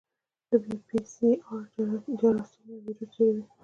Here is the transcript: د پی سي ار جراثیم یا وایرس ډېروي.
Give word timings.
د 0.49 0.51
پی 0.87 0.99
سي 1.13 1.29
ار 1.49 1.63
جراثیم 1.73 2.67
یا 2.71 2.77
وایرس 2.83 3.07
ډېروي. 3.13 3.43